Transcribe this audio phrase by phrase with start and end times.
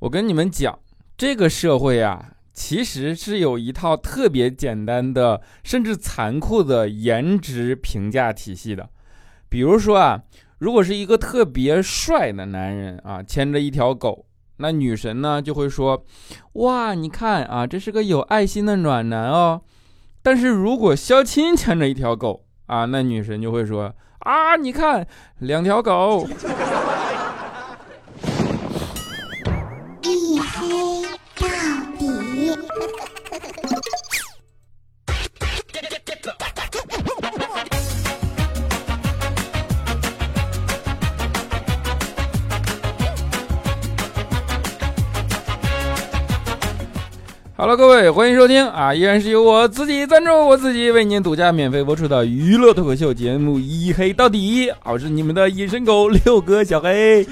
[0.00, 0.78] 我跟你们讲，
[1.18, 8.88] 这个社会啊，其实是有一套特别简单的，甚至残酷的颜值评价体系的。
[9.50, 10.22] 比如说啊，
[10.56, 14.24] 如果是一个特别帅的男人啊，牵着一条狗，
[14.56, 16.02] 那女神呢就会说
[16.54, 19.60] ：“哇，你看啊，这是个有爱心的暖男哦。”
[20.22, 25.06] 但是如果肖钦牵着一条狗啊，那女神就会说：“啊，你看
[25.40, 26.26] 两条狗。”
[47.60, 48.94] 好了，各位，欢迎收听啊！
[48.94, 57.22] 依然是由我自己赞助，我自己为您独家免费播出的娱乐脱口秀节目《一黑到底》，我是你们的隐身狗六哥小黑。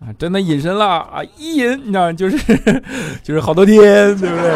[0.00, 1.22] 啊，真的隐身了啊！
[1.36, 2.36] 一隐，你知道，就是
[3.22, 4.50] 就是好多天，对不对？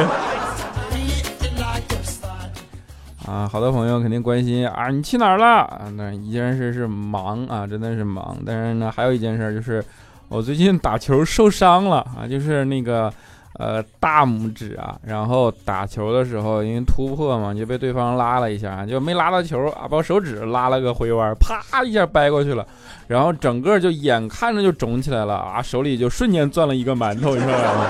[3.24, 5.46] 啊，好多朋友肯定关心啊，你去哪儿了？
[5.46, 8.36] 啊，那一件事是忙啊，真的是忙。
[8.44, 9.80] 但是呢，还有一件事就是。
[10.28, 13.10] 我最近打球受伤了啊，就是那个，
[13.54, 22.66] 呃，大拇指啊，然后打球的时候因为突破嘛，就被对方拉了一下，就没拉到球啊，把手指拉了个回弯，啪一下掰过去了，
[23.06, 27.86] 然后整个就眼看着就肿起来了啊，手里就瞬间攥了一个馒头，你知道吗？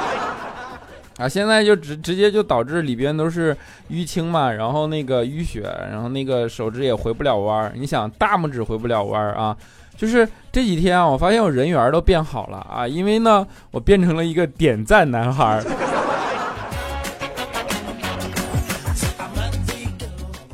[1.18, 3.56] 啊，现在就直直接就导致里边都是
[3.90, 9.56] 淤青嘛，然后那个淤血，然后那个手指也回不了弯你想大拇指回不了弯啊？
[9.98, 15.60] 就是这几天啊，我发现我人缘都变好了啊，因为呢，我变成了一个点赞男孩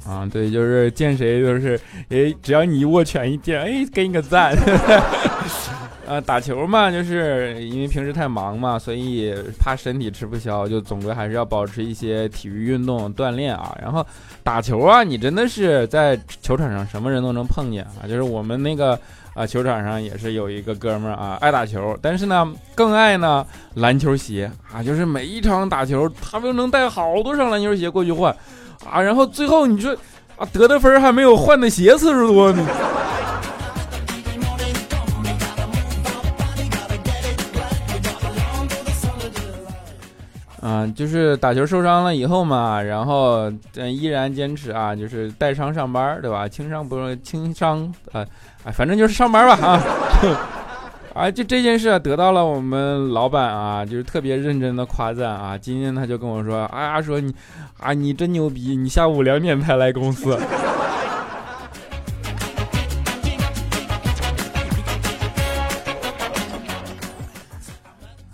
[0.08, 1.78] 啊，对，就是见谁都是，
[2.08, 4.56] 哎，只要你一握拳一见，哎，给你个赞。
[6.06, 13.76] 呃， 打球嘛，就是因为平时太忙嘛，所以怕身体吃不消，就总归还是要保持一些体育运动锻炼啊。
[13.82, 14.06] 然后
[14.42, 18.98] 打球啊，你真的是在球场上什么人都能碰见啊，就是我们那个。
[19.34, 28.32] 啊，球场上也是有一个哥们儿啊，爱打球，但是呢，更爱呢篮球鞋啊，就是每一场打球，他都能带好多双篮球鞋过去换，
[28.88, 29.92] 啊，然后最后你说
[30.36, 32.64] 啊，得的分还没有换的鞋次数多呢。
[40.62, 46.48] 啊，就是打球受伤了以后嘛，然后依然坚持啊，就是带伤上班，对吧？
[46.48, 48.24] 轻伤不轻伤啊。
[48.64, 49.78] 哎，反正就是上班吧啊！
[51.12, 55.58] 啊， 就这件事得到了我们老板啊，就是特别认真的夸赞啊。
[55.58, 57.30] 今天他就跟我说：“哎呀，说你
[57.78, 60.34] 啊，你真牛逼，你下午两点才来公司。”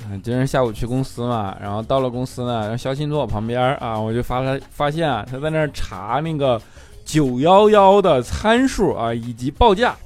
[0.08, 6.62] 嗯，今天下午去公司嘛，然后到了公司呢，然后肖鑫坐我旁边啊，我就发了发现啊，他在那查那个
[7.04, 9.96] 九幺幺的参数啊，以及报价。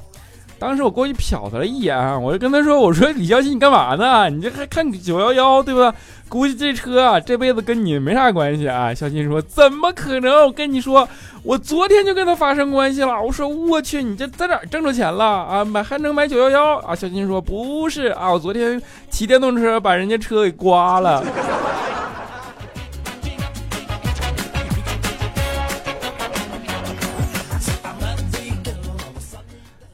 [0.58, 4.30] 当时我过去瞟他了一眼，我就跟他说：“我说李小新，你干嘛呢？
[4.30, 5.94] 你这还看九幺幺，对吧？
[6.28, 10.46] 估计这车啊，这辈子跟你没啥关系啊。”小新说：“怎么可能？
[10.46, 11.06] 我跟你说，
[11.42, 15.64] 我昨天就跟他发生关系了。”我说：“我去，你这在哪挣着钱了啊？
[15.64, 21.22] 买还能买九幺幺啊？”小新说：“不是啊，我昨天骑电动车把人家车给刮了。”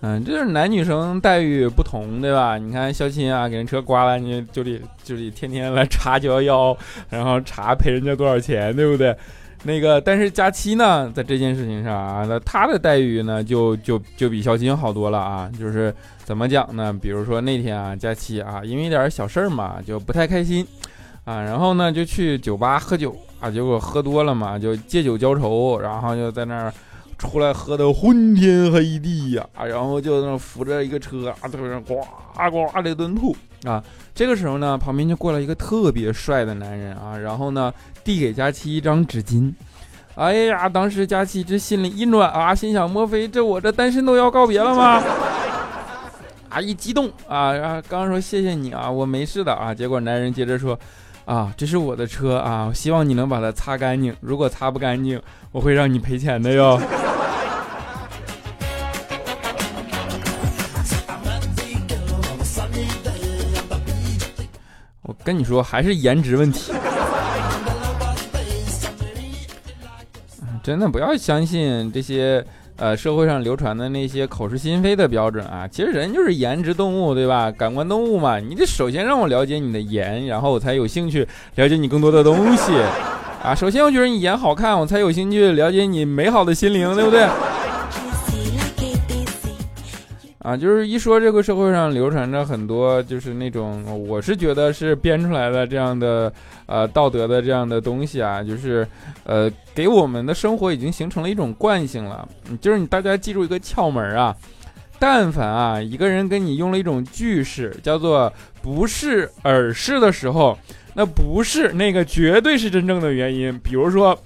[0.02, 2.56] 嗯，就是男女生待遇不同，对吧？
[2.56, 6.78] 你看肖钦啊，给人车刮了，你就得就得天天来查九幺幺，
[7.10, 9.14] 然后查赔人家多少钱，对不对？
[9.64, 15.50] 那个，但是佳期呢，在这件事情上啊，那他的待遇呢，就就就比肖钦好多了啊。
[15.58, 15.94] 就是
[16.24, 16.90] 怎么讲呢？
[16.90, 20.66] 比如说那天啊，佳期啊，因为一点小事儿嘛，就不太开心
[21.26, 26.72] 啊，然后呢就去酒吧喝酒啊，结果喝多了嘛，就借酒浇愁，然后就在那儿。
[27.20, 32.00] 出来喝的昏天黑地呀，然后就那扶着一个车啊，在那呱
[32.50, 33.84] 呱的一顿吐啊。
[34.14, 37.70] 这个时候呢，旁边就过来一个特别帅的男人啊，然后呢
[38.02, 39.52] 递给佳期一张纸巾。
[40.14, 45.02] 哎呀，当时佳期这心里一暖啊，心想：莫非这我这单身都要告别了吗？
[46.48, 49.74] 啊，一激动啊，刚说谢谢你啊，我没事的啊。
[49.74, 50.78] 结果男人接着说：
[51.26, 55.20] 啊，这是我的车啊，希望你能把它擦干净，如果擦不干净，
[55.52, 56.80] 我会让你赔钱的哟。
[65.22, 66.72] 跟你说，还是颜值问题。
[70.62, 72.44] 真的不要相信这些
[72.76, 75.66] 呃社会上流传的那些口是心非的标准啊。
[75.66, 77.50] 其实人就是颜值动物，对吧？
[77.50, 82.72] 感官动物嘛，你得首先让我了解你的颜，然后我才有兴趣了解你更多的东西
[83.42, 83.54] 啊。
[83.54, 87.26] 首先我觉得你颜好看，我才有兴趣了解你美好的心灵，对不对？
[90.42, 96.32] 啊，就是一说这个社会上流传着很多，就是那种我是觉得是编出来的这样的
[96.64, 98.86] 呃道德的这样的东西啊，就是
[99.24, 102.26] 呃给我们的生活已经形成了一种惯性了。
[102.58, 104.34] 就是你大家记住一个窍门啊，
[104.98, 108.32] 但凡啊一个人跟你用了一种句式，叫做
[108.62, 110.58] 不是而是的时候，
[110.94, 113.58] 那不是那个绝对是真正的原因。
[113.58, 114.18] 比如说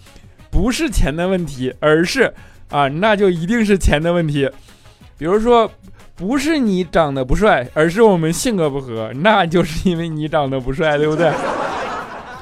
[0.48, 2.32] 不是钱的问题，而是
[2.70, 4.48] 啊那就一定是钱的问题。
[5.18, 5.68] 比如说。
[6.16, 11.32] 不是你长得不帅，而是我们性格不合，那就是因为你长得不帅， 对不对？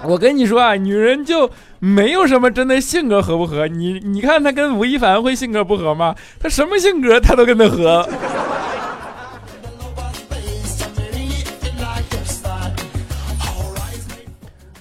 [0.04, 1.48] 我跟你说啊，女人就
[1.78, 3.68] 没有什么真的性格合不合。
[3.68, 6.14] 你你看她跟吴亦凡会性格不合吗？
[6.40, 8.06] 她什么性格她都跟他合。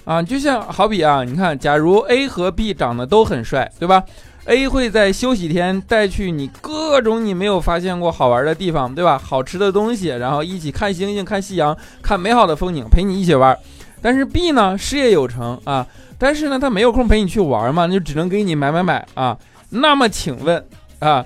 [0.04, 4.02] 啊，就像好比啊，你看，假如 A 和 B 长得都很帅，对吧
[4.46, 9.16] ？A 会在休息天带去你各种你没有发现过好玩的地方，对吧？
[9.18, 13.56] 好吃的东西，然后一起看星星、看夕阳、看美好的风景，陪你一起玩。
[14.00, 15.86] 但是 B 呢，事业有成啊，
[16.18, 19.38] 但是呢，他没有空陪你去玩嘛，那就只能给你买买买啊。
[19.70, 20.66] 那么请问
[20.98, 21.24] 啊，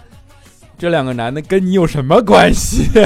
[0.78, 2.90] 这两个男的跟你有什么关系？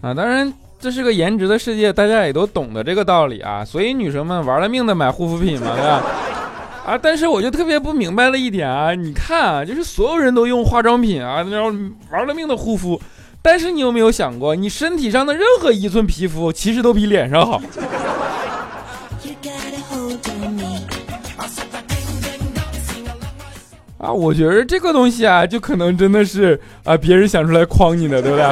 [0.00, 0.52] 啊，当然。
[0.80, 6.02] 这是个颜值的世界，大家也都懂得这个道理啊，所以女生们玩了命的买护肤品嘛，对吧？
[6.86, 11.72] 啊，但是我就特别不明白了一点啊，你看啊，就是所有人都用化妆品啊，然后
[12.10, 13.00] 玩了命的护肤，
[13.42, 17.60] 但是你有没有想过，你身体上的任何一寸皮肤其实都比脸上好？
[23.98, 28.46] 啊，我觉得这个东西啊，就可能真的是啊，别人想出来诓你的，对不对？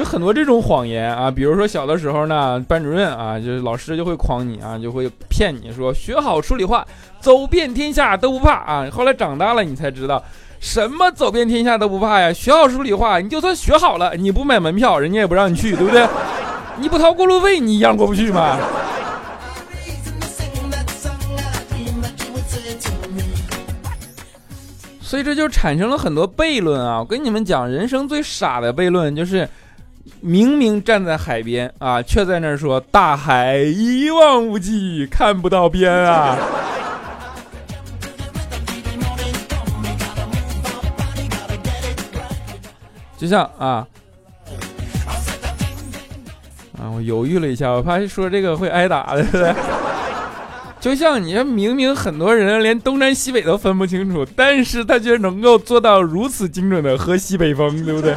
[0.00, 6.82] 就很多这种谎言啊，比如说小的时候呢，班主任啊，就是老师就会诓你啊，就会骗你说学好数理化，
[7.20, 8.88] 走遍天下都不怕啊。
[8.90, 10.24] 后来长大了，你才知道
[10.58, 12.32] 什么走遍天下都不怕呀。
[12.32, 16.08] 学好数理化，你就算学好了，你不买门票，人家也不让你去，对不对？
[16.78, 18.56] 你不掏过路费，你一样过不去吗？
[25.02, 27.00] 所以这就产生了很多悖论啊。
[27.00, 29.46] 我跟你们讲，人生最傻的悖论就是。
[30.20, 36.36] 明明站在海边啊，却在那儿说大海一望无际，看不到边啊！
[43.16, 43.86] 就像啊
[46.78, 49.54] 啊，我犹豫了一下，我怕说这个会挨打，对不对？
[50.80, 58.14] 就像你明明很多人连东南西北都分不清楚，但是他却能够做到如此精准的喝西北风，对不对？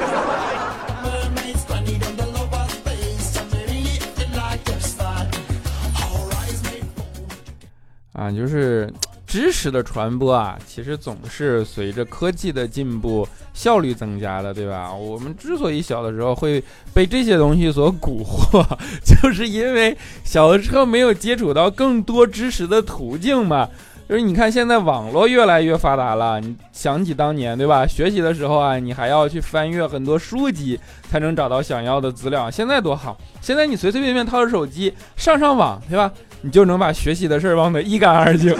[8.13, 8.91] 啊，就是
[9.25, 14.93] 知识的传播啊，其实总是随着科技的进步效率增加的，对吧？
[14.93, 16.63] 我们之所以小的时候会
[16.93, 18.63] 被这些东西所蛊惑，
[19.03, 23.67] 就是因为小的时候没有接触到更多知识的途径嘛。
[24.07, 27.87] 就是你看现在网络越来越发达了，你想起当年，对吧？
[27.87, 30.77] 学习的时候啊，你还要去翻阅很多书籍
[31.09, 32.51] 才能找到想要的资料。
[32.51, 36.11] 现在多好，现在你随随便便掏着手机上上网，对吧？
[36.45, 38.53] 你就能把学习的事儿忘得一干二净。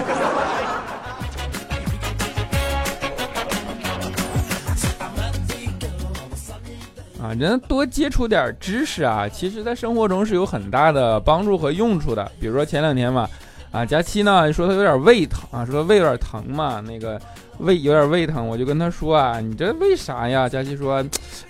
[7.22, 12.32] 啊，人多接触点知识啊，其实在生活中是有很大的帮助和用处的。
[12.40, 13.28] 比如说前两天嘛，
[13.74, 17.20] 啊，佳期呢说他有点胃疼啊，说胃有点疼嘛，那个
[17.58, 20.48] 胃有点胃疼，我就跟他说啊，你这为啥呀？
[20.48, 21.04] 佳期说，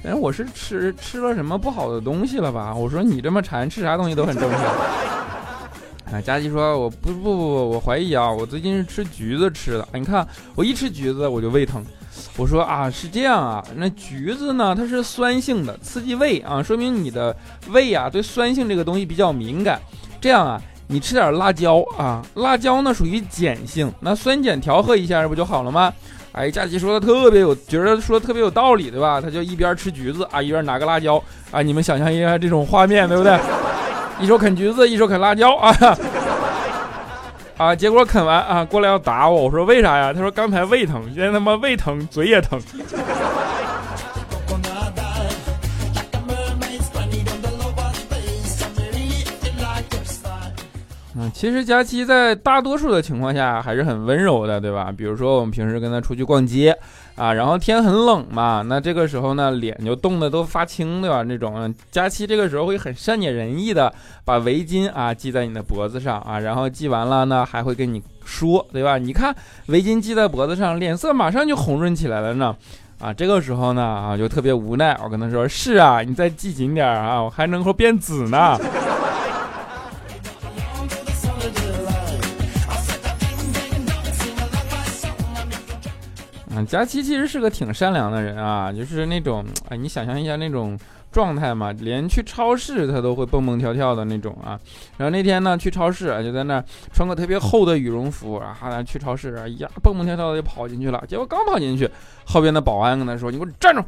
[0.04, 2.74] 哎，我是吃吃了什么不好的东西了吧？
[2.74, 4.62] 我说你这么馋，吃啥东西都很正常。
[6.12, 9.88] 啊，佳琪说：“我不不不不，我怀疑啊，我最近是吃橘子吃的。
[9.94, 11.84] 你看，我一吃橘子我就胃疼。
[12.38, 17.36] 我说啊，是这样啊，那橘子呢，它是酸性的，刺激胃啊，说明你的
[17.70, 19.80] 胃啊对酸性这个东西比较敏感。
[20.22, 25.92] 这样啊，你吃点辣椒啊，辣椒呢属于碱性，那酸碱调和一下不就好了吗？
[26.34, 29.20] 哎，佳琪说的特别有，觉得说的特别有道理，对吧？
[29.20, 33.40] 他就一边吃橘子啊，一边拿个辣椒啊，你们想象一下这种画面，对不对？”
[34.20, 35.76] 一手啃橘子，一手啃辣椒啊
[37.58, 37.76] 啊！
[37.76, 39.44] 结果啃完啊，过来要打我。
[39.44, 40.12] 我说为啥呀？
[40.14, 42.60] 他说刚才胃疼，现在他妈胃疼，嘴也疼。
[51.34, 54.94] 其实佳期在大多数的情况下还是很温柔的，对吧？
[54.96, 56.78] 比如说我们平时跟他出去逛街
[57.16, 61.24] 啊，然后天很冷嘛，那这个时候呢，脸就冻得都发青，对吧？
[61.24, 63.92] 那种佳期这个时候会很善解人意的
[64.24, 69.00] 把围巾啊系在你的脖子上啊，然后系完了呢，还会跟你说，对吧？
[69.00, 69.36] 你看
[69.66, 72.56] 围巾系在脖子上，脸色马上就红润起来了呢。
[73.00, 74.98] 啊，这个时候呢，啊，就特别无奈。
[75.04, 78.58] 我跟他说：“是啊，你再系紧点啊，我还能够变紫呢。”
[86.66, 90.78] 佳琪其实是个挺善良的人啊，就是那种，哎，你想象一下那种。
[91.14, 94.60] 状态嘛，连去超市他都会蹦蹦跳跳的那种啊。
[94.98, 96.60] 然后那天呢，去超市啊，就在那
[96.92, 101.04] 穿个特别厚的羽绒服啊，去超市啊，呀，蹦蹦跳跳的就跑进去了。
[101.08, 101.88] 结果刚跑进去，
[102.26, 103.84] 后边的保安跟他说：“你给我站住！”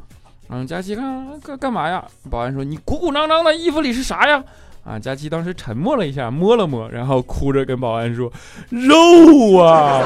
[0.50, 2.06] 嗯，佳琪看干干嘛呀？
[2.30, 4.44] 保安说：“你鼓鼓囊囊的衣服里是啥呀？”
[4.86, 8.32] 啊，佳琪当时沉默了一下，摸了摸，然后哭着跟保安说
[8.70, 10.04] ：“肉啊！”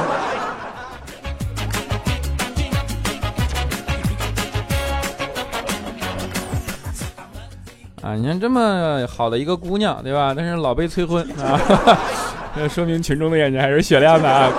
[8.10, 10.34] 啊，你看这么好的一个姑娘，对吧？
[10.36, 11.60] 但是老被催婚啊，
[12.56, 14.52] 这说明群众的眼睛还是雪亮的啊！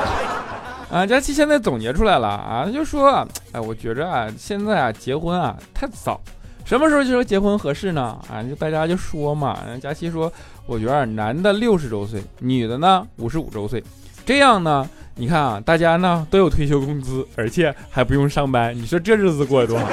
[0.89, 6.21] 啊，佳琪现在总结出来了啊，就说，哎，我觉着啊，现在啊结婚啊太早，
[6.65, 8.17] 什么时候就说结婚合适呢？
[8.33, 10.33] 啊，就大家就说嘛，佳琪说，
[10.67, 13.83] 我觉得男的六十周岁，女的呢五十五周岁，
[14.25, 19.89] 这样呢，你看啊，大家呢都有退休工资，而且还不用上班，你说这日子过得多好？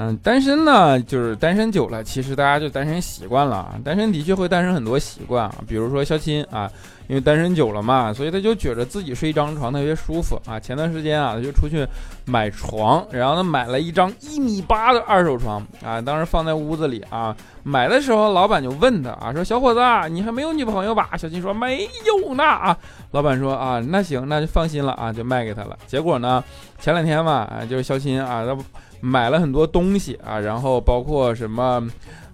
[0.00, 3.74] 嗯，单身呢，就是单身久了，其实大家就单身习惯了啊。
[3.84, 6.70] 单身的确会诞生很多习惯啊，比如说肖亲啊，
[7.08, 10.60] 因为单身久了嘛，所以他就觉得自己睡一张床特别舒服啊。
[10.60, 11.84] 前段时间啊，他就出去
[12.26, 17.36] 买床，然后呢买了一张一米八的二手床啊，当时放在屋子里啊。
[17.64, 21.10] 买的时候，老板就问他啊，说小伙子，你还没有女朋友吧？
[21.18, 22.78] 小亲说没有呢啊。
[23.10, 25.76] 老板说啊，那行，那就放心了啊，就卖给他了。
[25.88, 26.44] 结果呢，
[26.78, 28.56] 前两天嘛，啊，就是肖亲啊，他。
[29.00, 31.82] 买了很多东西啊，然后包括什么，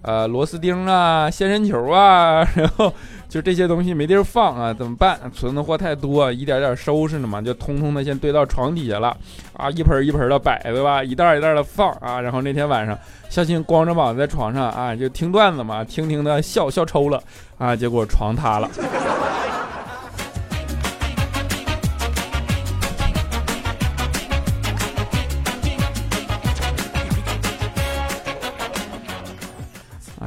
[0.02, 2.92] 呃，螺丝钉啊、仙人球啊， 然后
[3.28, 5.18] 就这些东西没地儿放啊，怎么办？
[5.32, 9.16] 存的货太多，一点点收拾呢嘛，就通通的先堆到床底下了
[9.54, 11.02] 啊，一盆一盆的摆，对吧？
[11.02, 17.22] 一袋一袋的放啊，然后那天晚上，孝心光着膀子在床上啊，就听段子嘛，听听的笑笑抽了
[17.58, 18.68] 啊，结果床塌了。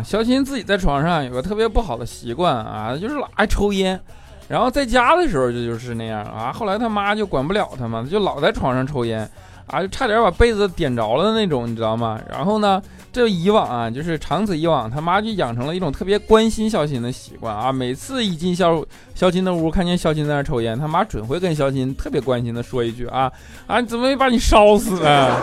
[0.07, 3.99] 肖新自己在床上有个特别不好的习惯啊，就是老爱抽烟。
[4.47, 6.49] 然后在家的时候就就是那样啊。
[6.49, 9.29] 后来他妈就管不了他嘛，就老在床上抽烟
[9.65, 12.17] 啊，就差点把被子点着了那种，你知道吗？
[12.31, 17.69] 然后呢，这以往啊，就是长此以往，他妈就养成了一种特别关心肖新的习惯啊。
[17.73, 18.81] 每次一进肖
[19.13, 23.29] 肖新的屋，看见肖新在那抽烟，他妈准会跟肖新特别关心的说一句啊
[23.67, 25.35] 啊，怎么没把你烧死啊？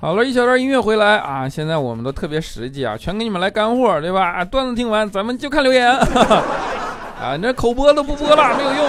[0.00, 1.46] 好了，一小段音乐回来啊！
[1.46, 4.42] 现在我们都特别实际啊，全给你们来干货，对吧？
[4.42, 5.92] 段子听完，咱们就看留言
[7.20, 7.36] 啊！
[7.36, 8.86] 你这口播都不播了，没有用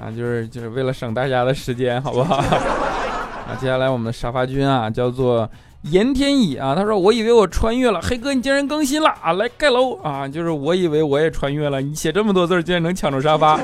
[0.00, 0.08] 啊！
[0.16, 2.36] 就是就是为了省大家的时间，好不好？
[2.36, 5.46] 啊，接下来我们的沙发君啊，叫做
[5.82, 9.34] 严天乙啊，他说：“我以为我穿越了，黑哥你竟然更新了啊！
[9.34, 10.26] 来盖楼啊！
[10.26, 13.60] 就是我以为我也穿越了，你写这么多字竟然能抢着沙发，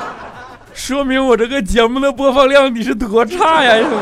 [0.74, 3.96] 说明我这个节目的播放量你是多差呀，兄弟！”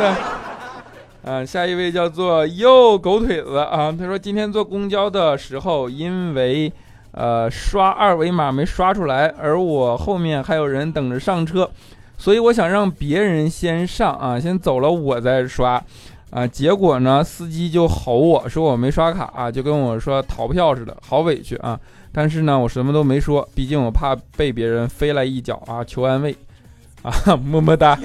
[1.26, 6.70] 嗯，下一位叫做又狗腿子啊，他说今天坐公交的时候，因为
[7.12, 11.70] 呃刷二维码没刷出来，而我后面还有人等着上车，
[12.18, 15.82] 所以我想让别人先上啊，先走了我再刷
[16.28, 21.80] 啊，结果呢，司机就吼我说我没刷卡啊，就跟我说逃票似的，好委屈啊，
[22.12, 26.36] 但是呢，我什么都没说，毕竟我怕被别人飞来一脚啊，求安慰
[27.02, 27.98] 啊，么么哒。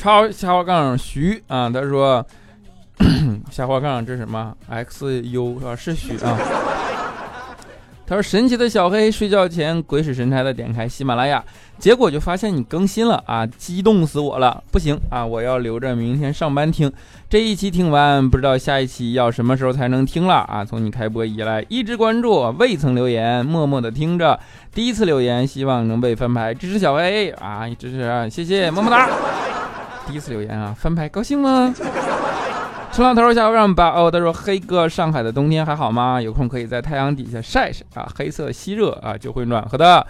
[0.00, 2.26] 超下滑杠徐啊，他说
[3.52, 6.38] 下滑杠这是什么？X U 啊，是徐啊。
[8.06, 11.44] 他说神奇的小黑睡觉前鬼使神差的点开喜马拉雅，
[11.78, 14.64] 结果就发现你更新了啊，激动死我了！
[14.72, 16.90] 不行啊，我要留着明天上班听。
[17.28, 20.64] 这一期听完，不知道下一期要什么时候才能听了啊？
[20.64, 24.40] 从你开播以来一直关注，未曾留言，默默的听着。
[24.72, 27.68] 第一次留言，希望能被翻牌，支持小黑啊！
[27.78, 29.10] 支持，谢谢，么么哒。
[30.06, 31.74] 第一次留言啊，翻牌高兴吗？
[32.92, 36.20] 陈老头下让把哦，他说黑哥，上海的冬天还好吗？
[36.20, 40.04] 有空可以在太阳底下晒晒啊，黑色吸热啊就会暖和的。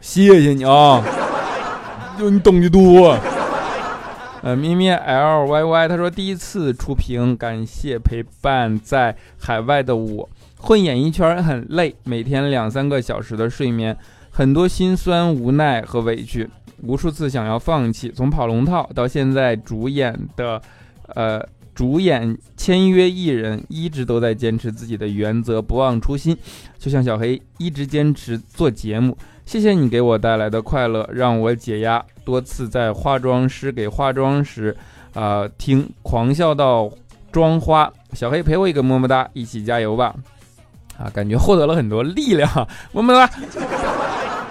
[0.00, 1.00] 谢谢你啊，
[2.18, 3.16] 就你懂得多。
[4.42, 10.28] 呃，咪咪 L Y Y，他说第一次出屏，感谢陪伴在海外的我。
[10.56, 13.96] 混演艺圈很累，每天两三个小时的睡眠，
[14.30, 16.48] 很多心酸、无奈和委屈，
[16.82, 18.10] 无数次想要放弃。
[18.10, 20.60] 从跑龙套到现在主演的，
[21.14, 21.44] 呃，
[21.74, 26.36] 主演签约艺人，一直都在坚持自己的原则，不忘初心。
[26.78, 32.04] 就像小黑一直坚持做节目，谢谢你给我带来的快乐，让我解压。
[32.24, 34.76] 多次在化妆师给化妆时，
[35.14, 36.90] 啊，听狂笑到
[37.32, 37.92] 妆花。
[38.12, 40.14] 小黑陪我一个么么哒，一起加油吧。
[40.98, 42.48] 啊，感觉获得了很多力量，
[42.92, 43.24] 么么哒！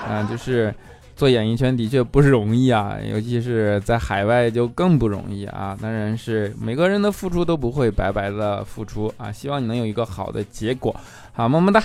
[0.07, 0.73] 啊，就是
[1.19, 5.77] 做演艺圈的确不容易啊，尤其是在海外就更不容易啊。
[5.81, 10.95] 当然是每个人的付出都不会白白的付出啊，希望你能有一个好的结果。
[11.33, 11.83] 好，么么哒！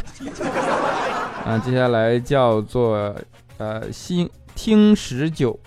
[1.44, 3.12] 啊，接下来叫做
[3.58, 5.58] 呃，新听十九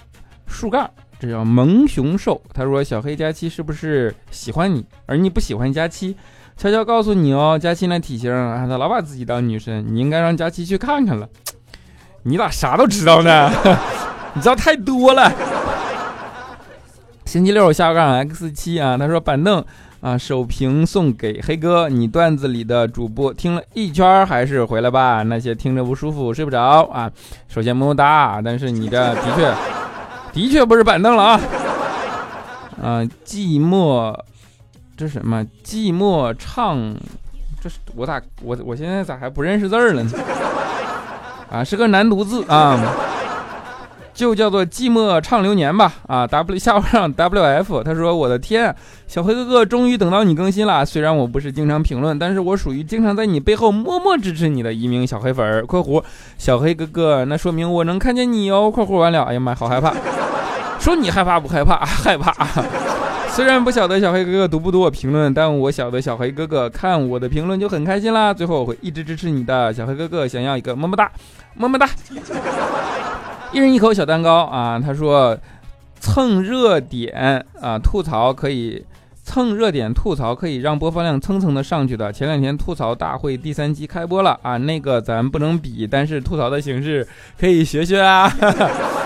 [0.48, 2.42] 树干，这叫萌熊兽。
[2.54, 6.16] 他说小黑佳期是不是喜欢你，而你不喜欢佳期？
[6.56, 11.28] 悄悄告诉你哦，佳期那体型啊，他老把自己当女神，你应该让佳期去看看了。
[12.28, 13.50] 你咋啥都知道呢？
[14.36, 15.32] 你知道太多了。
[17.24, 19.64] 星期六下杠 X 七啊，他说板凳
[20.02, 27.10] 啊，首屏送给黑哥，你段子里的主播听了一圈还是回来吧，那些听着不舒服睡不着啊。
[27.48, 29.54] 首先么么哒，但是你这的确
[30.34, 31.40] 的确不是板凳了啊。
[32.84, 34.14] 啊，寂寞。
[34.98, 35.46] 这什么？
[35.64, 36.94] 寂寞唱，
[37.62, 40.12] 这是我咋我我现在咋还不认识字儿了呢？
[41.50, 42.78] 啊，是个难读字啊，
[44.14, 45.94] 就叫做寂寞唱流年吧。
[46.08, 48.76] 啊，W 下午上 WF，他说我的天，
[49.08, 50.86] 小黑哥哥终于等到你更新了。
[50.86, 55.66] 虽然我不是经常评论，但是我属于经常在你背后默默支持你的一名小黑粉儿。
[55.66, 56.04] 括弧
[56.38, 58.70] 小黑哥哥，那说明我能看见你哦。
[58.70, 59.94] 括弧完了，哎呀妈，好害怕。
[60.80, 61.78] 说你害怕不害怕？
[61.86, 62.34] 害怕。
[63.30, 68.34] 虽然不晓得小黑哥哥读不读我评论，但我晓得小黑哥哥看我的评论就很开心啦。
[68.34, 71.12] 最后我会一直支持你的，小黑哥哥想要一个么么哒，
[71.54, 71.88] 么么哒。
[73.52, 74.80] 一人一口小蛋糕啊！
[74.80, 75.38] 他说
[76.00, 78.84] 蹭热点啊，吐槽可以
[79.24, 82.12] 蹭热点吐槽可以让播放量蹭蹭的上去的。
[82.12, 87.08] 前两天吐槽大会第三季开播了啊，那个咱不能比，但是吐槽的形式
[87.40, 88.34] 可以学学啊。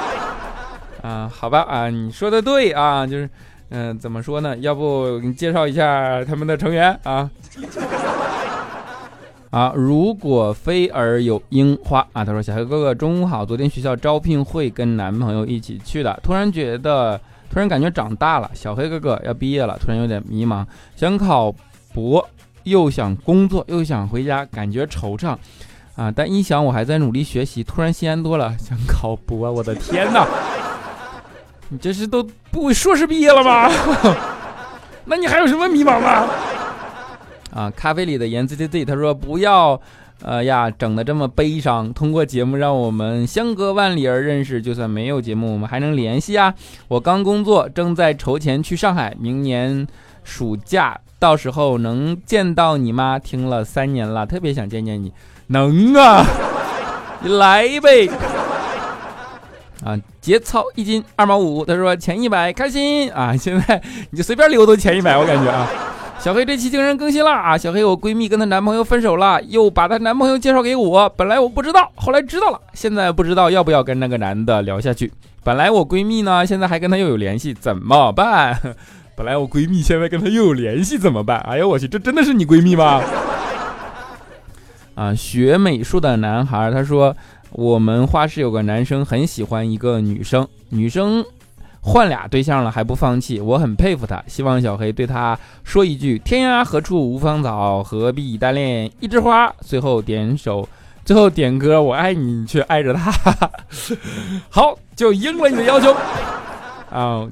[1.03, 3.29] 啊，好吧啊，你说的对啊，就是。
[3.71, 4.55] 嗯，怎么说呢？
[4.57, 7.29] 要不给你介绍一下他们的成员啊？
[9.49, 21.53] 啊，如果飞儿有樱花啊，他说小黑哥哥中午好，昨天学校招聘会跟男朋友一起去的，突然觉得，突然感觉长大了，小黑哥哥要毕业了，突然有点迷茫，想考
[21.93, 22.25] 博，
[22.63, 25.35] 又想工作，又想回家，感觉惆怅
[25.95, 30.25] 啊，但一想我还在努力学习，突然心安多了，想考博，我的天哪！
[31.73, 33.71] 你这是都不硕士毕业了吗？
[35.05, 36.27] 那你还有什么迷茫吗？
[37.55, 39.79] 啊，咖啡里的颜 z z z，他说不要，
[40.21, 41.91] 呃呀，整的这么悲伤。
[41.93, 46.53] 通过节目让我们相隔万里而认识，就算没有节目，我们还能联系啊。
[46.89, 49.87] 我刚工作，正在筹钱去上海，明年
[50.25, 53.17] 暑假，到时候能见到你吗？
[53.17, 55.11] 听了三年了，特别想见见你。
[55.47, 56.25] 能啊，
[57.23, 58.09] 你来呗。
[59.83, 63.35] 啊，节操一斤二毛五，他说前一百开心啊！
[63.35, 65.67] 现在你就随便溜都前一百，我感觉啊。
[66.19, 67.57] 小黑这期竟然更新了啊！
[67.57, 75.11] 小黑我闺蜜跟她男朋友分手了，又把她男朋友介绍给我，本来我不知道，后来知道了，现在不知道要不要跟那个男的聊下去。
[75.43, 78.55] 本来我闺蜜呢，现在还跟他又有联系，怎么办？
[79.17, 81.39] 本来我闺蜜现在跟他又有联系，怎么办？
[81.39, 83.01] 哎呀，我去，这真的是你闺蜜吗？
[84.93, 87.15] 啊，学美术的男孩他说。
[87.53, 91.23] 我们画室有个男生很喜欢一个女生，女生
[91.81, 94.23] 换俩对象了还不放弃，我很佩服他。
[94.25, 99.53] 希望小黑对他说一句：天涯何处无芳草，何必单恋一枝花。
[99.59, 100.67] 最后点首，
[101.03, 103.11] 最后点歌，我爱你，你却爱着他。
[104.49, 105.93] 好，就应了你的要求。
[106.89, 107.27] 啊，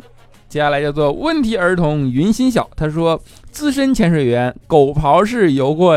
[0.50, 5.96] 接下来叫做问题儿童云心小，他说资深潜水员，狗刨式游过。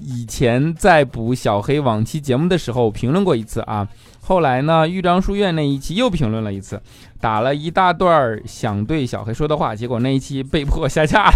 [0.00, 3.86] 以前在补小黑往期节目的时候评论过一次啊，
[4.20, 6.80] 后来呢，豫章书院那一期又评论了一次，
[7.20, 11.30] 打了一大段想对小黑说的话，结果那一期被迫下架。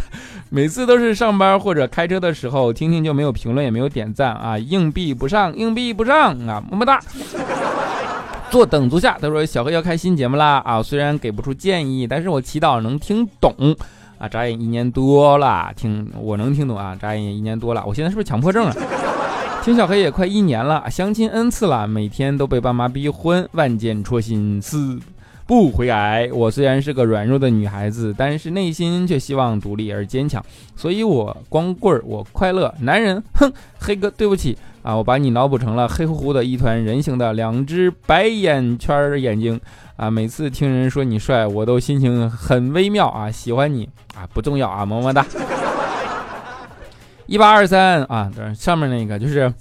[0.51, 7.01] 每次都是上班或者开车的时候听听就没有评论也没有点赞啊，硬币不上，硬币不上啊，么么哒。
[8.51, 13.55] 坐等足下，他说小黑要开新节目啦啊，虽然给不出建议，但是我祈祷能听懂。
[14.20, 18.74] 啊，眨眼一年多了，听我能听懂啊，眨眼一年多了，我现在是不是强迫症啊？
[19.64, 24.98] 听小黑也快一年了，相亲 n 次了，每天都被爸妈逼婚，万箭戳心，死
[25.46, 26.30] 不悔改。
[26.33, 30.44] 我虽然是个软弱的女孩子，但是内心却希望独立而坚强，
[30.76, 32.72] 所以我光棍儿，我快乐。
[32.80, 39.61] 男人，哼，黑哥，对不起啊，我把你脑补成了黑乎乎的一团人形的两只白眼圈眼睛
[39.97, 40.11] 啊。
[40.11, 45.25] 每次听人说你帅，我都心情很微妙啊，喜欢你啊，不重要啊，么么哒。
[47.27, 49.53] 一八二三啊，上面那个就是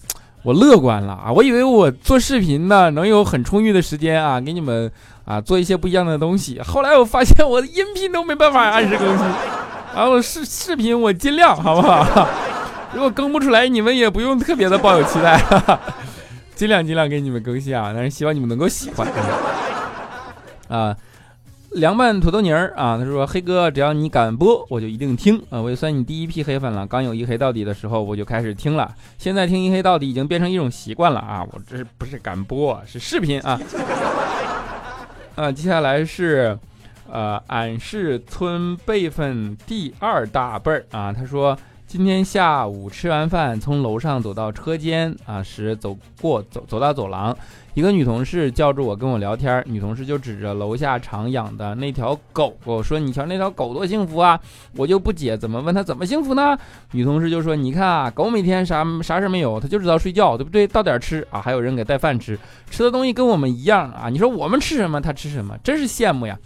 [0.41, 1.32] 我乐观了啊！
[1.32, 4.89] 我以为我做视频呢能有很充裕的时间啊，给你们
[5.25, 6.60] 啊做一些不一样的东西。
[6.62, 9.27] 后来我发现我的音频都没办法按时更新，
[9.93, 12.27] 然后视视频我尽量好不好？
[12.93, 15.39] 如果更不出来，你们也不用特别的抱有期待，
[16.56, 17.91] 尽量尽量给你们更新啊！
[17.93, 19.08] 但是希望你们能够喜欢
[20.67, 20.95] 啊。
[21.73, 25.62] 凉拌土豆泥儿啊，他说：“黑哥，只要你敢播，我就一定听啊！
[25.62, 26.84] 我也算你第一批黑粉了。
[26.88, 28.91] 刚有一黑到底的时候，我就开始听了。
[29.19, 31.45] 现在听一黑到底已经变成一种习惯了啊！
[31.52, 32.82] 我这是不是敢播？
[32.88, 33.62] 是视频啊！
[35.36, 36.58] 啊，接下来是，
[37.08, 41.13] 呃，俺是村辈分第二大辈儿啊。
[41.13, 41.56] 他说。”
[41.89, 47.36] 今天下午吃完饭，从楼上走到车间啊时，走过走走到走廊，
[47.73, 49.63] 一个女同事叫住我跟我聊天。
[49.65, 54.39] 女同事就指着楼下常养的那条狗狗说：“你瞧那条狗多幸福啊！”
[54.78, 56.56] 我就不解，怎么问她怎么幸福呢？
[56.91, 60.67] 女同事就说：“你看啊，狗每天啥啥事没有，它就知道睡觉，对不对？
[60.67, 62.38] 到点吃啊，还有人给带饭吃，
[62.69, 64.10] 吃的东西跟我们一样啊。
[64.10, 66.38] 你说我们吃什么，它吃什么，真是羡慕呀。”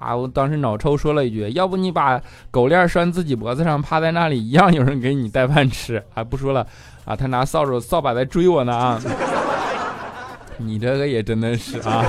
[0.00, 0.16] 啊！
[0.16, 6.66] 我当时脑抽说了一句：“要不你把狗链拴自己脖子上，趴在那里，一样有人给你带饭吃。”还不说了
[7.04, 7.14] 啊！
[7.14, 9.00] 他拿扫帚、扫把在追我呢啊！
[10.56, 12.04] 你这个也真的是啊，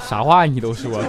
[0.00, 1.02] 啥话你都说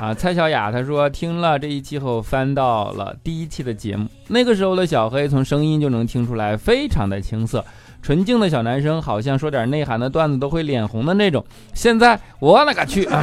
[0.00, 0.12] 啊！
[0.12, 7.64] 蔡小雅她说听了这一期后，翻到了第一期的节目，那个时候的小黑从声音就能听出来，非常的青涩、
[8.02, 11.44] 纯净的小男生，好像说点内涵的段子都会脸红的那种。
[11.72, 13.08] 现在我勒个去！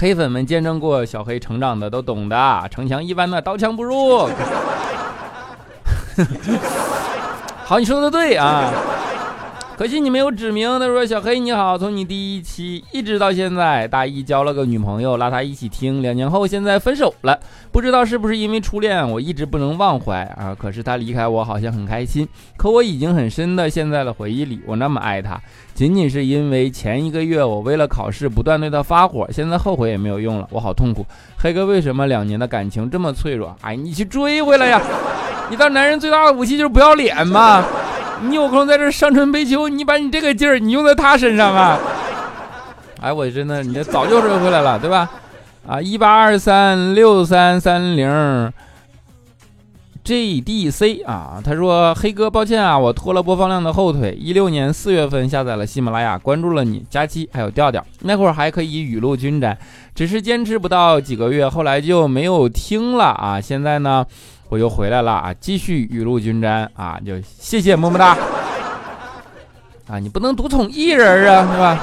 [0.00, 4.20] 黑粉们见证过小黑成长的都懂的，城墙一般的刀枪不入。
[7.66, 8.72] 好，你说的对啊。
[9.80, 10.78] 可惜你没有指名。
[10.78, 16.02] 他说：“小黑你好，从你第一期一直到现在，大一交了个女朋友，拉她一起听。
[16.02, 17.40] 两年后现在分手了，
[17.72, 20.54] 不知道是不是因为初恋，我一直不能忘怀啊。
[20.54, 24.60] 可是她离开我好像很开心，可我已经很深的陷在了回忆里。
[24.66, 25.40] 我那么爱她，
[25.72, 31.06] 仅仅是因为前一个月我为了考试不断对她发火，现在后悔也没有用了，我好痛苦。
[31.38, 33.56] 黑哥为什么两年的感情这么脆弱？
[33.62, 34.82] 哎，你去追回来呀！
[35.48, 37.64] 你当男人最大的武器就是不要脸吗。”
[38.22, 41.78] 你有空在这伤春悲秋，你把你这个劲儿你用在他身上啊？
[43.00, 45.08] 哎，我真的，你这早就追回来了，对吧？
[45.66, 48.52] 啊，一八二三六三三零
[50.04, 54.16] JDC 啊，他说黑哥，抱歉啊，我拖了播放量的后腿。
[54.18, 59.56] 一六年四月份下载了喜马拉雅，关注了你、佳期还有调调，那会儿还可以雨露均沾，
[59.94, 63.40] 只是坚持不到几个月，后来就没有听了啊。
[63.40, 64.04] 现在呢？
[64.50, 65.32] 我又回来了啊！
[65.40, 66.98] 继续雨露均沾啊！
[67.06, 68.18] 就谢谢么么哒
[69.88, 69.96] 啊！
[70.00, 71.78] 你不能独宠一人啊，是吧？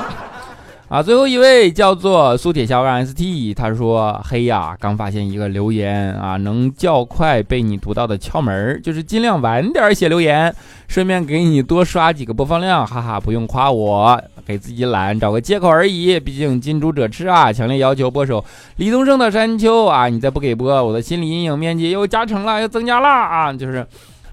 [0.90, 10.56] 啊，最后一位叫做苏铁骁让 ST，他说：“嘿呀，刚发现一个留言啊，能较快被你读到的窍门就是尽量晚点写留言，
[10.88, 17.52] 顺便给你多刷几个播放量，哈哈，不用夸我。”给自己懒找个借口而已，毕竟近朱者赤啊！
[17.52, 18.42] 强烈要求播首
[18.78, 20.08] 李宗盛的《山丘》啊！
[20.08, 23.52] 你再不给播，我的心理阴影面积又加成了，又增加了啊！
[23.52, 23.86] 就是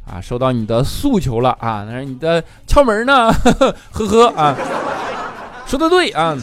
[0.07, 1.85] 啊，收到你的诉求了啊！
[1.91, 3.33] 但是你的窍门呢？
[3.33, 4.57] 呵呵呵呵啊，
[5.77, 6.37] 说的对啊，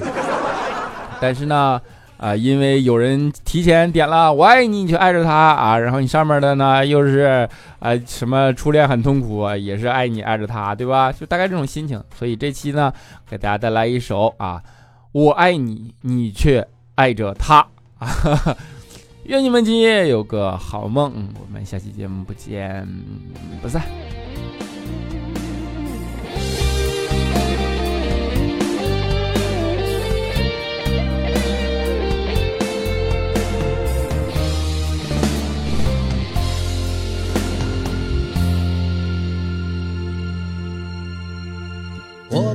[1.21, 1.79] 但是呢。
[2.21, 5.75] 啊，因为有人提前点了“我爱你”，你就爱着他啊。
[5.79, 11.11] 然后你上面的呢，又是啊什么初恋很痛苦，也是爱你爱着他，对吧？
[11.11, 11.99] 就大概这种心情。
[12.15, 12.93] 所以这期呢，
[13.27, 14.61] 给大家带来一首啊，
[15.13, 17.65] 我爱你，你却爱着他
[17.97, 18.07] 啊。
[19.25, 22.87] 愿你们今夜有个好梦，我们下期节目不见
[23.63, 23.81] 不散。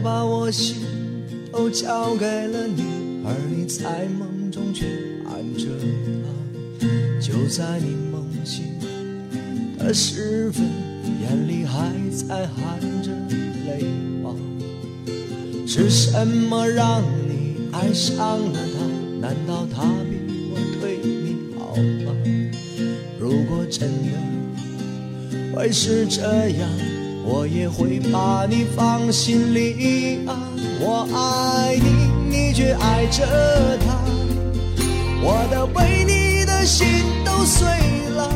[0.06, 0.76] 把我心
[1.50, 2.84] 都交给了你，
[3.24, 4.86] 而你在梦中却
[5.26, 5.66] 爱着
[6.22, 6.86] 他。
[7.20, 8.66] 就在你梦醒
[9.76, 10.64] 的时分，
[11.20, 13.10] 眼里还在含着
[13.66, 13.84] 泪
[14.22, 14.32] 花。
[15.66, 18.86] 是什么让你爱上了他？
[19.20, 20.20] 难道他比
[20.52, 22.14] 我对你好吗？
[23.18, 26.70] 如果真的会是这样，
[27.28, 30.48] 我也会把你放心里啊。
[30.78, 31.88] 我爱你，
[32.30, 33.26] 你却爱着
[33.84, 33.98] 他，
[35.20, 36.86] 我的为你的心
[37.24, 37.66] 都碎
[38.14, 38.30] 了，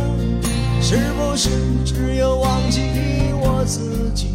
[0.82, 1.50] 是不是
[1.84, 2.80] 只有忘记
[3.40, 4.26] 我自己，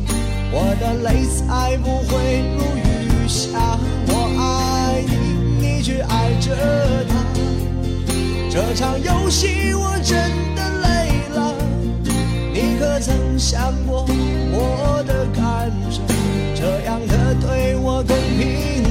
[0.54, 3.78] 我的泪才不会如雨下？
[4.08, 6.56] 我爱你，你却爱着
[7.10, 7.14] 他，
[8.50, 10.85] 这场游戏我真的累，
[13.00, 16.02] 曾想过我的感受？
[16.56, 18.85] 这样的对我公平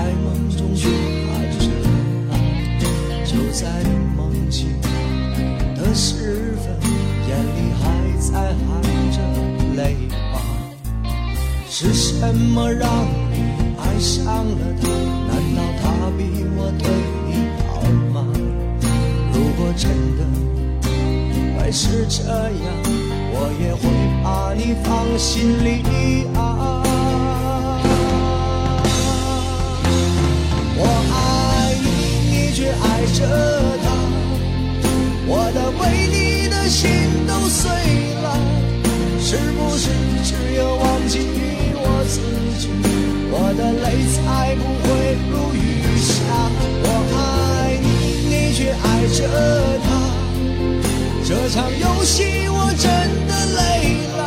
[0.00, 1.60] 在梦中却爱着
[2.30, 2.32] 他。
[3.22, 4.68] 就在你梦醒
[5.76, 6.64] 的时分，
[7.28, 7.84] 眼里还
[8.18, 8.32] 在
[8.64, 8.80] 含
[9.12, 9.18] 着
[9.76, 9.80] 泪
[10.32, 10.40] 吗？
[11.68, 12.88] 是什么让
[13.30, 13.36] 你
[13.76, 14.88] 爱上了他？
[15.28, 15.84] 难道他
[16.16, 16.88] 比我对
[17.28, 17.28] 你
[17.68, 17.70] 好
[18.14, 18.16] 吗？
[19.34, 19.84] 如果真
[20.16, 20.20] 的
[21.58, 22.40] 还是这样。
[23.32, 23.82] 我也会
[24.24, 26.89] 把你放心里啊。
[33.00, 33.24] 爱着
[33.82, 33.88] 他，
[35.26, 35.80] 我的为
[36.12, 36.90] 你的心
[37.26, 37.64] 都碎
[38.20, 38.36] 了，
[39.18, 39.88] 是不是
[40.22, 41.20] 只有忘记
[41.76, 42.20] 我自
[42.60, 42.68] 己，
[43.32, 46.12] 我的泪才不会如雨下？
[46.84, 46.86] 我
[47.16, 47.88] 爱你，
[48.28, 48.84] 你却爱
[49.16, 49.18] 着
[49.82, 49.88] 他。
[51.24, 52.84] 这场游戏我真
[53.26, 54.20] 的累了，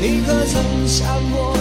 [0.00, 1.54] 你可曾想过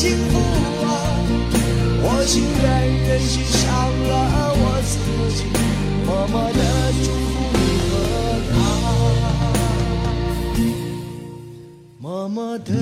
[0.00, 0.32] 幸福
[0.82, 0.88] 啊，
[2.02, 2.64] 我情愿
[3.06, 3.60] 忍心伤
[4.08, 4.10] 了
[4.56, 4.96] 我自
[5.36, 5.44] 己，
[6.06, 6.60] 默默的
[7.04, 7.60] 祝福你
[7.92, 7.92] 和
[8.50, 8.56] 他，
[11.98, 12.72] 默默的